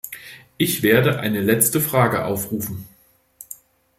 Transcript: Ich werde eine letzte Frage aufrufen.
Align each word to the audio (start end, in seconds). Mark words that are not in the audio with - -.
Ich 0.57 0.81
werde 0.81 1.19
eine 1.19 1.41
letzte 1.41 1.79
Frage 1.79 2.25
aufrufen. 2.25 2.87